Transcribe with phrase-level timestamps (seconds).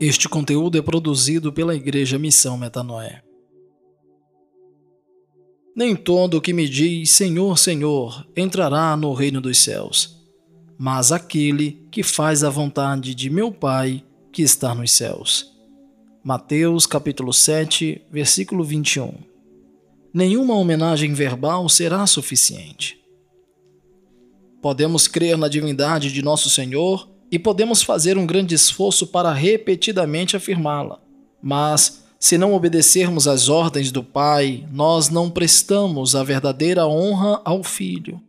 [0.00, 3.20] Este conteúdo é produzido pela Igreja Missão Metanoé.
[5.74, 10.16] Nem todo o que me diz Senhor, Senhor entrará no reino dos céus,
[10.78, 15.52] mas aquele que faz a vontade de meu Pai que está nos céus.
[16.22, 19.14] Mateus capítulo 7, versículo 21.
[20.14, 23.00] Nenhuma homenagem verbal será suficiente.
[24.62, 30.36] Podemos crer na divindade de nosso Senhor e podemos fazer um grande esforço para repetidamente
[30.36, 31.00] afirmá-la.
[31.42, 37.62] Mas, se não obedecermos às ordens do Pai, nós não prestamos a verdadeira honra ao
[37.62, 38.20] Filho.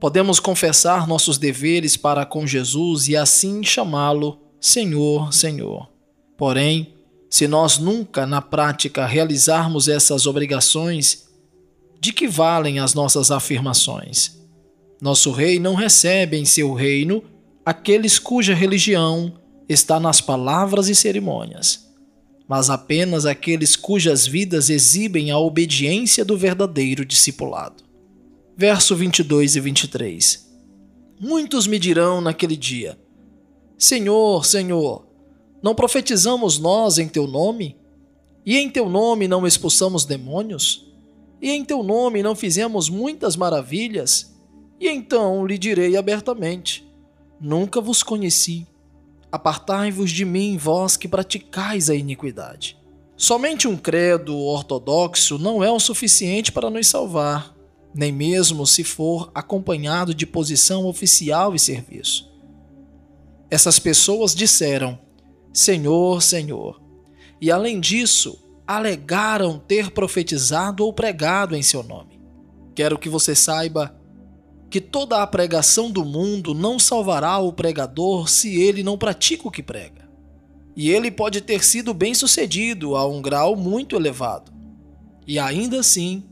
[0.00, 5.88] Podemos confessar nossos deveres para com Jesus e assim chamá-lo Senhor, Senhor.
[6.36, 6.94] Porém,
[7.30, 11.24] se nós nunca na prática realizarmos essas obrigações,
[12.00, 14.38] de que valem as nossas afirmações?
[15.00, 17.22] Nosso rei não recebe em seu reino
[17.64, 19.32] aqueles cuja religião
[19.68, 21.90] está nas palavras e cerimônias,
[22.46, 27.82] mas apenas aqueles cujas vidas exibem a obediência do verdadeiro discipulado.
[28.56, 30.54] Verso 22 e 23
[31.18, 32.98] Muitos me dirão naquele dia:
[33.78, 35.06] Senhor, Senhor,
[35.62, 37.76] não profetizamos nós em teu nome?
[38.44, 40.92] E em teu nome não expulsamos demônios?
[41.40, 44.34] E em teu nome não fizemos muitas maravilhas?
[44.78, 46.86] E então lhe direi abertamente:
[47.40, 48.66] Nunca vos conheci.
[49.30, 52.78] Apartai-vos de mim, vós que praticais a iniquidade.
[53.16, 57.54] Somente um credo ortodoxo não é o suficiente para nos salvar,
[57.94, 62.32] nem mesmo se for acompanhado de posição oficial e serviço.
[63.50, 64.98] Essas pessoas disseram:
[65.52, 66.80] Senhor, Senhor,
[67.40, 72.20] e além disso, alegaram ter profetizado ou pregado em seu nome.
[72.74, 73.96] Quero que você saiba
[74.74, 79.50] que toda a pregação do mundo não salvará o pregador se ele não pratica o
[79.52, 80.10] que prega.
[80.74, 84.52] E ele pode ter sido bem-sucedido a um grau muito elevado.
[85.28, 86.24] E ainda assim,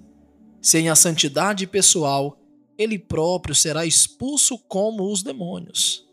[0.60, 2.36] sem a santidade pessoal,
[2.76, 6.04] ele próprio será expulso como os demônios.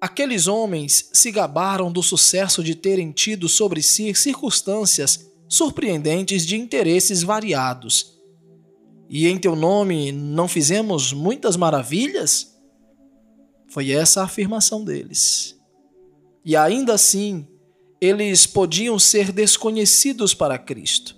[0.00, 7.24] Aqueles homens se gabaram do sucesso de terem tido sobre si circunstâncias surpreendentes de interesses
[7.24, 8.19] variados
[9.12, 12.56] e em teu nome não fizemos muitas maravilhas?
[13.66, 15.58] Foi essa a afirmação deles.
[16.44, 17.44] E ainda assim,
[18.00, 21.16] eles podiam ser desconhecidos para Cristo.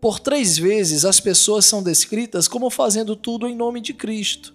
[0.00, 4.52] Por três vezes as pessoas são descritas como fazendo tudo em nome de Cristo.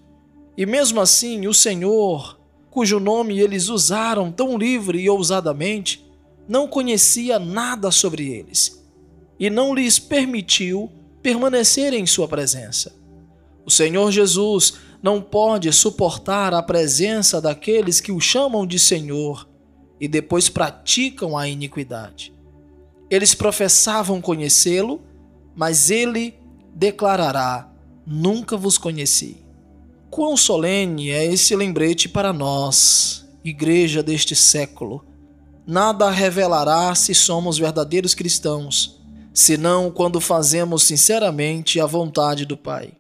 [0.58, 2.38] E mesmo assim, o Senhor,
[2.70, 6.06] cujo nome eles usaram tão livre e ousadamente,
[6.46, 8.86] não conhecia nada sobre eles
[9.40, 12.96] e não lhes permitiu permanecer em Sua presença.
[13.66, 19.48] O Senhor Jesus não pode suportar a presença daqueles que o chamam de Senhor
[20.00, 22.34] e depois praticam a iniquidade.
[23.10, 25.02] Eles professavam conhecê-lo,
[25.56, 26.36] mas ele
[26.74, 27.72] declarará:
[28.06, 29.38] Nunca vos conheci.
[30.10, 35.06] Quão solene é esse lembrete para nós, igreja deste século!
[35.68, 38.99] Nada revelará se somos verdadeiros cristãos
[39.40, 42.92] senão quando fazemos sinceramente a vontade do Pai.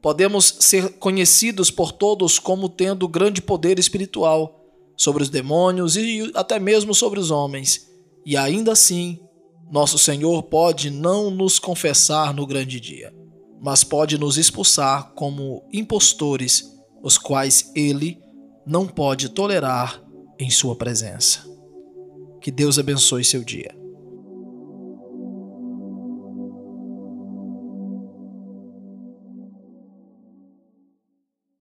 [0.00, 4.64] Podemos ser conhecidos por todos como tendo grande poder espiritual
[4.96, 7.88] sobre os demônios e até mesmo sobre os homens,
[8.24, 9.18] e ainda assim,
[9.68, 13.12] nosso Senhor pode não nos confessar no grande dia,
[13.60, 16.70] mas pode nos expulsar como impostores,
[17.02, 18.20] os quais ele
[18.64, 20.00] não pode tolerar
[20.38, 21.44] em sua presença.
[22.40, 23.79] Que Deus abençoe seu dia.